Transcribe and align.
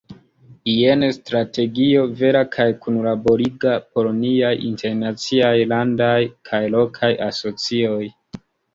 Jen 0.69 1.03
strategio, 1.17 2.05
vera 2.21 2.41
kaj 2.57 2.67
kunlaboriga, 2.87 3.75
por 3.93 4.11
niaj 4.25 4.53
internaciaj, 4.73 5.55
landaj 5.77 6.19
kaj 6.53 6.67
lokaj 6.79 7.15
asocioj. 7.31 8.05